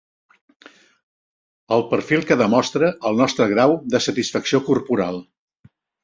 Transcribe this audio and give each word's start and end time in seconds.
El 1.75 1.83
perfil 1.91 2.25
que 2.31 2.37
demostra 2.41 2.89
el 3.09 3.19
nostre 3.23 3.47
grau 3.51 3.75
de 3.97 4.01
satisfacció 4.07 4.63
corporal. 4.71 5.21